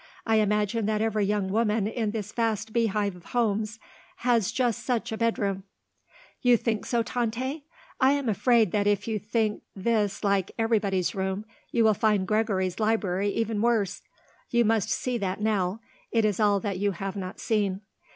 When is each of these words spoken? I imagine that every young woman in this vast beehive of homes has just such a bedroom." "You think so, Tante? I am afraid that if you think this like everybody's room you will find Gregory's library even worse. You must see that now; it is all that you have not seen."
I 0.25 0.37
imagine 0.37 0.87
that 0.87 1.03
every 1.03 1.25
young 1.25 1.49
woman 1.49 1.85
in 1.85 2.09
this 2.09 2.31
vast 2.31 2.73
beehive 2.73 3.15
of 3.15 3.25
homes 3.37 3.77
has 4.25 4.51
just 4.51 4.83
such 4.83 5.11
a 5.11 5.17
bedroom." 5.17 5.61
"You 6.41 6.57
think 6.57 6.87
so, 6.87 7.03
Tante? 7.03 7.65
I 7.99 8.11
am 8.13 8.27
afraid 8.27 8.71
that 8.71 8.87
if 8.87 9.07
you 9.07 9.19
think 9.19 9.61
this 9.75 10.23
like 10.23 10.49
everybody's 10.57 11.13
room 11.13 11.45
you 11.71 11.83
will 11.83 11.93
find 11.93 12.27
Gregory's 12.27 12.79
library 12.79 13.29
even 13.29 13.61
worse. 13.61 14.01
You 14.49 14.65
must 14.65 14.89
see 14.89 15.19
that 15.19 15.39
now; 15.39 15.81
it 16.11 16.25
is 16.25 16.39
all 16.39 16.59
that 16.61 16.79
you 16.79 16.93
have 16.93 17.15
not 17.15 17.39
seen." 17.39 17.81